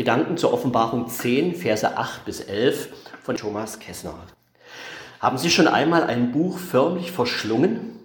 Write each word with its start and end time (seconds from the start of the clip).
Gedanken 0.00 0.38
zur 0.38 0.54
Offenbarung 0.54 1.08
10, 1.08 1.56
Verse 1.56 1.98
8 1.98 2.24
bis 2.24 2.40
11 2.40 2.88
von 3.22 3.36
Thomas 3.36 3.80
Kessner. 3.80 4.14
Haben 5.20 5.36
Sie 5.36 5.50
schon 5.50 5.68
einmal 5.68 6.04
ein 6.04 6.32
Buch 6.32 6.56
förmlich 6.56 7.12
verschlungen? 7.12 7.98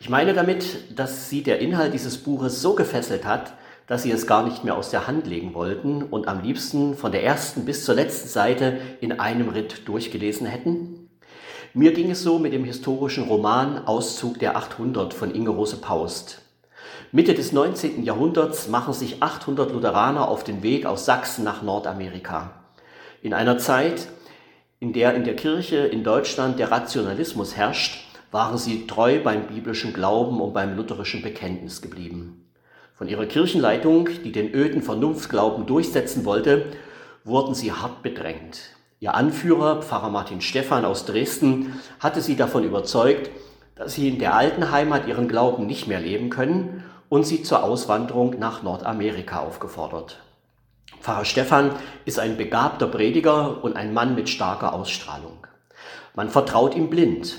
Ich 0.00 0.08
meine 0.08 0.32
damit, 0.32 0.98
dass 0.98 1.28
Sie 1.28 1.42
der 1.42 1.58
Inhalt 1.58 1.92
dieses 1.92 2.16
Buches 2.16 2.62
so 2.62 2.74
gefesselt 2.74 3.26
hat, 3.26 3.52
dass 3.86 4.02
Sie 4.02 4.10
es 4.12 4.26
gar 4.26 4.46
nicht 4.46 4.64
mehr 4.64 4.78
aus 4.78 4.88
der 4.88 5.06
Hand 5.06 5.26
legen 5.26 5.52
wollten 5.52 6.04
und 6.04 6.26
am 6.26 6.40
liebsten 6.40 6.96
von 6.96 7.12
der 7.12 7.22
ersten 7.22 7.66
bis 7.66 7.84
zur 7.84 7.96
letzten 7.96 8.28
Seite 8.28 8.78
in 9.02 9.20
einem 9.20 9.50
Ritt 9.50 9.86
durchgelesen 9.86 10.46
hätten? 10.46 11.10
Mir 11.74 11.92
ging 11.92 12.10
es 12.10 12.22
so 12.22 12.38
mit 12.38 12.54
dem 12.54 12.64
historischen 12.64 13.24
Roman 13.24 13.86
Auszug 13.86 14.38
der 14.38 14.56
800 14.56 15.12
von 15.12 15.34
Inge 15.34 15.50
Rose 15.50 15.76
Paust. 15.76 16.45
Mitte 17.16 17.32
des 17.32 17.50
19. 17.50 18.04
Jahrhunderts 18.04 18.68
machen 18.68 18.92
sich 18.92 19.22
800 19.22 19.72
Lutheraner 19.72 20.28
auf 20.28 20.44
den 20.44 20.62
Weg 20.62 20.84
aus 20.84 21.06
Sachsen 21.06 21.44
nach 21.44 21.62
Nordamerika. 21.62 22.50
In 23.22 23.32
einer 23.32 23.56
Zeit, 23.56 24.08
in 24.80 24.92
der 24.92 25.14
in 25.14 25.24
der 25.24 25.34
Kirche 25.34 25.78
in 25.78 26.04
Deutschland 26.04 26.58
der 26.58 26.70
Rationalismus 26.70 27.56
herrscht, 27.56 28.04
waren 28.32 28.58
sie 28.58 28.86
treu 28.86 29.18
beim 29.24 29.46
biblischen 29.46 29.94
Glauben 29.94 30.42
und 30.42 30.52
beim 30.52 30.76
lutherischen 30.76 31.22
Bekenntnis 31.22 31.80
geblieben. 31.80 32.50
Von 32.92 33.08
ihrer 33.08 33.24
Kirchenleitung, 33.24 34.10
die 34.22 34.32
den 34.32 34.54
öden 34.54 34.82
Vernunftglauben 34.82 35.64
durchsetzen 35.64 36.26
wollte, 36.26 36.66
wurden 37.24 37.54
sie 37.54 37.72
hart 37.72 38.02
bedrängt. 38.02 38.60
Ihr 39.00 39.14
Anführer, 39.14 39.80
Pfarrer 39.80 40.10
Martin 40.10 40.42
Stephan 40.42 40.84
aus 40.84 41.06
Dresden, 41.06 41.80
hatte 41.98 42.20
sie 42.20 42.36
davon 42.36 42.64
überzeugt, 42.64 43.30
dass 43.74 43.94
sie 43.94 44.06
in 44.06 44.18
der 44.18 44.34
alten 44.34 44.70
Heimat 44.70 45.08
ihren 45.08 45.28
Glauben 45.28 45.66
nicht 45.66 45.86
mehr 45.86 46.00
leben 46.00 46.28
können 46.28 46.82
und 47.08 47.26
sie 47.26 47.42
zur 47.42 47.62
Auswanderung 47.62 48.38
nach 48.38 48.62
Nordamerika 48.62 49.40
aufgefordert. 49.40 50.18
Pfarrer 51.00 51.24
Stephan 51.24 51.70
ist 52.04 52.18
ein 52.18 52.36
begabter 52.36 52.86
Prediger 52.86 53.62
und 53.62 53.76
ein 53.76 53.94
Mann 53.94 54.14
mit 54.14 54.28
starker 54.28 54.72
Ausstrahlung. 54.72 55.46
Man 56.14 56.30
vertraut 56.30 56.74
ihm 56.74 56.90
blind. 56.90 57.38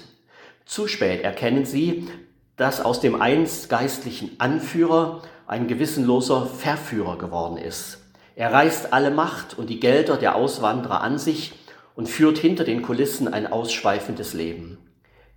Zu 0.66 0.88
spät 0.88 1.22
erkennen 1.22 1.66
sie, 1.66 2.08
dass 2.56 2.84
aus 2.84 3.00
dem 3.00 3.22
einst 3.22 3.70
geistlichen 3.70 4.40
Anführer 4.40 5.22
ein 5.48 5.68
gewissenloser 5.68 6.46
Verführer 6.46 7.18
geworden 7.18 7.58
ist. 7.58 8.00
Er 8.36 8.54
reißt 8.54 8.94
alle 8.94 9.12
Macht 9.12 9.58
und 9.58 9.70
die 9.70 9.80
Gelder 9.80 10.18
der 10.18 10.36
Auswanderer 10.36 11.02
an 11.02 11.18
sich 11.18 11.54
und 11.96 12.08
führt 12.08 12.38
hinter 12.38 12.64
den 12.64 12.84
Kulissen 12.84 13.34
ein 13.34 13.48
ausschweifendes 13.48 14.34
Leben. 14.34 14.78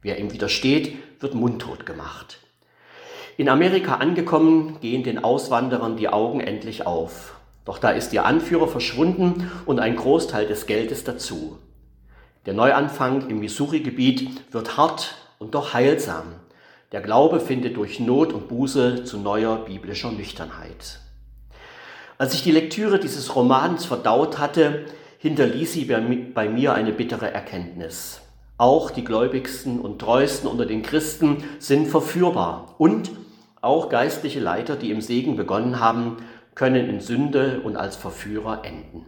Wer 0.02 0.18
ihm 0.18 0.33
widersteht, 0.33 0.98
wird 1.20 1.34
mundtot 1.34 1.86
gemacht. 1.86 2.40
In 3.41 3.48
Amerika 3.48 3.94
angekommen, 3.94 4.77
gehen 4.83 5.02
den 5.02 5.24
Auswanderern 5.24 5.96
die 5.96 6.10
Augen 6.10 6.41
endlich 6.41 6.86
auf. 6.86 7.41
Doch 7.64 7.78
da 7.78 7.88
ist 7.88 8.12
ihr 8.12 8.27
Anführer 8.27 8.69
verschwunden 8.69 9.50
und 9.64 9.80
ein 9.80 9.96
Großteil 9.96 10.46
des 10.46 10.66
Geldes 10.66 11.05
dazu. 11.05 11.56
Der 12.44 12.52
Neuanfang 12.52 13.30
im 13.30 13.41
Missouri-Gebiet 13.41 14.52
wird 14.52 14.77
hart 14.77 15.14
und 15.38 15.55
doch 15.55 15.72
heilsam. 15.72 16.24
Der 16.92 17.00
Glaube 17.00 17.41
findet 17.41 17.78
durch 17.78 17.98
Not 17.98 18.34
und 18.34 18.46
Buße 18.48 19.05
zu 19.05 19.16
neuer 19.16 19.56
biblischer 19.64 20.12
Nüchternheit. 20.12 21.00
Als 22.18 22.34
ich 22.34 22.42
die 22.42 22.52
Lektüre 22.52 22.98
dieses 22.98 23.34
Romans 23.34 23.86
verdaut 23.86 24.38
hatte, 24.38 24.84
hinterließ 25.16 25.72
sie 25.72 25.86
bei 25.86 26.48
mir 26.50 26.74
eine 26.74 26.92
bittere 26.92 27.33
Erkenntnis. 27.33 28.20
Auch 28.58 28.91
die 28.91 29.02
gläubigsten 29.02 29.80
und 29.80 29.98
treuesten 29.98 30.46
unter 30.46 30.66
den 30.66 30.83
Christen 30.83 31.42
sind 31.58 31.88
verführbar. 31.88 32.74
Und 32.77 33.11
auch 33.61 33.89
geistliche 33.89 34.41
Leiter, 34.41 34.77
die 34.77 34.91
im 34.91 35.00
Segen 35.00 35.36
begonnen 35.36 35.80
haben, 35.80 36.19
können 36.55 36.89
in 36.89 37.00
Sünde 37.00 37.61
und 37.62 37.77
als 37.77 37.97
Verführer 37.97 38.64
enden. 38.64 39.06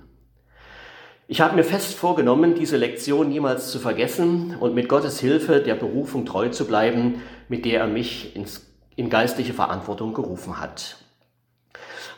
Ich 1.28 1.40
habe 1.40 1.56
mir 1.56 1.64
fest 1.64 1.94
vorgenommen, 1.94 2.54
diese 2.54 2.76
Lektion 2.76 3.28
niemals 3.28 3.70
zu 3.70 3.78
vergessen 3.78 4.56
und 4.58 4.74
mit 4.74 4.88
Gottes 4.88 5.18
Hilfe 5.20 5.60
der 5.60 5.74
Berufung 5.74 6.26
treu 6.26 6.50
zu 6.50 6.66
bleiben, 6.66 7.22
mit 7.48 7.64
der 7.64 7.80
er 7.80 7.86
mich 7.86 8.36
ins, 8.36 8.66
in 8.96 9.08
geistliche 9.08 9.54
Verantwortung 9.54 10.12
gerufen 10.12 10.60
hat. 10.60 10.96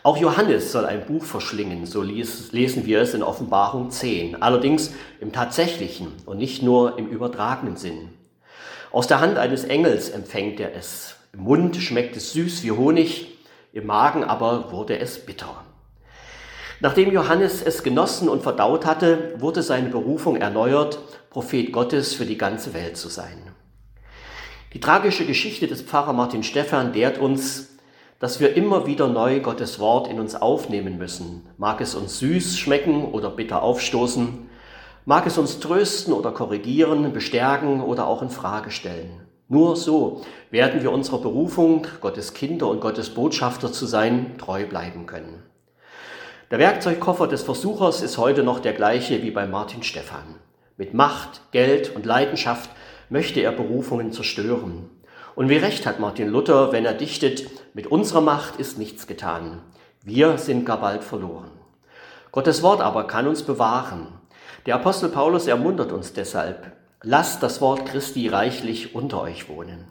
Auch 0.02 0.16
Johannes 0.16 0.72
soll 0.72 0.84
ein 0.84 1.06
Buch 1.06 1.24
verschlingen, 1.24 1.86
so 1.86 2.02
lesen 2.02 2.86
wir 2.86 3.00
es 3.00 3.14
in 3.14 3.22
Offenbarung 3.22 3.90
10, 3.90 4.42
allerdings 4.42 4.92
im 5.20 5.32
tatsächlichen 5.32 6.08
und 6.26 6.38
nicht 6.38 6.62
nur 6.62 6.98
im 6.98 7.08
übertragenen 7.08 7.76
Sinn. 7.76 8.10
Aus 8.92 9.06
der 9.06 9.20
Hand 9.20 9.38
eines 9.38 9.64
Engels 9.64 10.10
empfängt 10.10 10.60
er 10.60 10.74
es. 10.74 11.16
Im 11.34 11.42
Mund 11.42 11.76
schmeckt 11.76 12.16
es 12.16 12.32
süß 12.32 12.62
wie 12.62 12.70
Honig, 12.70 13.38
im 13.72 13.86
Magen 13.86 14.22
aber 14.22 14.70
wurde 14.70 15.00
es 15.00 15.18
bitter. 15.18 15.64
Nachdem 16.78 17.10
Johannes 17.10 17.60
es 17.60 17.82
genossen 17.82 18.28
und 18.28 18.44
verdaut 18.44 18.86
hatte, 18.86 19.34
wurde 19.38 19.64
seine 19.64 19.88
Berufung 19.88 20.36
erneuert, 20.36 20.98
Prophet 21.30 21.72
Gottes 21.72 22.14
für 22.14 22.24
die 22.24 22.38
ganze 22.38 22.72
Welt 22.72 22.96
zu 22.96 23.08
sein. 23.08 23.50
Die 24.74 24.80
tragische 24.80 25.26
Geschichte 25.26 25.66
des 25.66 25.82
Pfarrer 25.82 26.12
Martin 26.12 26.44
Stephan 26.44 26.92
lehrt 26.92 27.18
uns, 27.18 27.78
dass 28.20 28.38
wir 28.38 28.54
immer 28.54 28.86
wieder 28.86 29.08
neu 29.08 29.40
Gottes 29.40 29.80
Wort 29.80 30.06
in 30.06 30.20
uns 30.20 30.36
aufnehmen 30.36 30.98
müssen. 30.98 31.48
Mag 31.58 31.80
es 31.80 31.96
uns 31.96 32.20
süß 32.20 32.58
schmecken 32.58 33.06
oder 33.06 33.30
bitter 33.30 33.62
aufstoßen, 33.64 34.48
mag 35.04 35.26
es 35.26 35.36
uns 35.36 35.58
trösten 35.58 36.14
oder 36.14 36.30
korrigieren, 36.30 37.12
bestärken 37.12 37.80
oder 37.80 38.06
auch 38.06 38.22
in 38.22 38.30
Frage 38.30 38.70
stellen. 38.70 39.24
Nur 39.54 39.76
so 39.76 40.22
werden 40.50 40.82
wir 40.82 40.90
unserer 40.90 41.18
Berufung, 41.18 41.86
Gottes 42.00 42.34
Kinder 42.34 42.66
und 42.66 42.80
Gottes 42.80 43.10
Botschafter 43.10 43.72
zu 43.72 43.86
sein, 43.86 44.34
treu 44.36 44.66
bleiben 44.66 45.06
können. 45.06 45.44
Der 46.50 46.58
Werkzeugkoffer 46.58 47.28
des 47.28 47.44
Versuchers 47.44 48.02
ist 48.02 48.18
heute 48.18 48.42
noch 48.42 48.58
der 48.58 48.72
gleiche 48.72 49.22
wie 49.22 49.30
bei 49.30 49.46
Martin 49.46 49.84
Stephan. 49.84 50.40
Mit 50.76 50.92
Macht, 50.92 51.52
Geld 51.52 51.94
und 51.94 52.04
Leidenschaft 52.04 52.68
möchte 53.10 53.38
er 53.42 53.52
Berufungen 53.52 54.10
zerstören. 54.10 54.90
Und 55.36 55.48
wie 55.48 55.56
recht 55.58 55.86
hat 55.86 56.00
Martin 56.00 56.30
Luther, 56.30 56.72
wenn 56.72 56.84
er 56.84 56.94
dichtet, 56.94 57.48
mit 57.74 57.86
unserer 57.86 58.22
Macht 58.22 58.56
ist 58.56 58.76
nichts 58.76 59.06
getan. 59.06 59.60
Wir 60.02 60.36
sind 60.36 60.66
gar 60.66 60.80
bald 60.80 61.04
verloren. 61.04 61.52
Gottes 62.32 62.64
Wort 62.64 62.80
aber 62.80 63.06
kann 63.06 63.28
uns 63.28 63.44
bewahren. 63.44 64.08
Der 64.66 64.74
Apostel 64.74 65.10
Paulus 65.10 65.46
ermuntert 65.46 65.92
uns 65.92 66.12
deshalb, 66.12 66.72
lasst 67.04 67.42
das 67.42 67.60
Wort 67.60 67.86
Christi 67.86 68.28
reichlich 68.28 68.94
unter 68.94 69.20
euch 69.20 69.48
wohnen. 69.48 69.84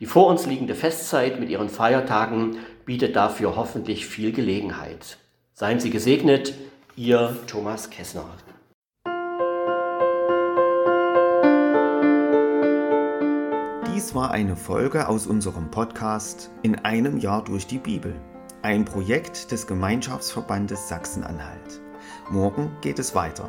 Die 0.00 0.06
vor 0.06 0.26
uns 0.26 0.46
liegende 0.46 0.74
Festzeit 0.74 1.38
mit 1.38 1.48
ihren 1.48 1.68
Feiertagen 1.68 2.58
bietet 2.84 3.14
dafür 3.14 3.56
hoffentlich 3.56 4.06
viel 4.06 4.32
Gelegenheit. 4.32 5.18
Seien 5.54 5.78
Sie 5.80 5.90
gesegnet, 5.90 6.54
Ihr 6.96 7.36
Thomas 7.46 7.88
Kessner. 7.88 8.28
Dies 13.94 14.14
war 14.14 14.32
eine 14.32 14.56
Folge 14.56 15.08
aus 15.08 15.26
unserem 15.26 15.70
Podcast 15.70 16.50
In 16.62 16.80
einem 16.80 17.18
Jahr 17.18 17.44
durch 17.44 17.66
die 17.66 17.78
Bibel, 17.78 18.14
ein 18.62 18.84
Projekt 18.84 19.52
des 19.52 19.66
Gemeinschaftsverbandes 19.66 20.88
Sachsen-Anhalt. 20.88 21.80
Morgen 22.30 22.76
geht 22.80 22.98
es 22.98 23.14
weiter. 23.14 23.48